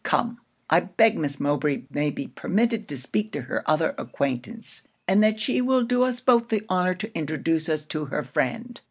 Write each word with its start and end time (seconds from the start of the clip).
Come, 0.03 0.41
I 0.67 0.79
beg 0.79 1.15
Miss 1.15 1.39
Mowbray 1.39 1.83
may 1.91 2.09
be 2.09 2.25
permitted 2.29 2.87
to 2.87 2.97
speak 2.97 3.31
to 3.33 3.41
her 3.41 3.61
other 3.69 3.93
acquaintance; 3.99 4.87
and 5.07 5.21
that 5.21 5.39
she 5.39 5.61
will 5.61 5.83
do 5.83 6.01
us 6.01 6.19
both 6.19 6.49
the 6.49 6.65
honour 6.71 6.95
to 6.95 7.15
introduce 7.15 7.69
us 7.69 7.85
to 7.85 8.05
her 8.05 8.23
friend.' 8.23 8.79